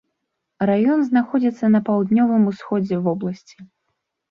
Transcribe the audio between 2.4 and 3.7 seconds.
усходзе вобласці.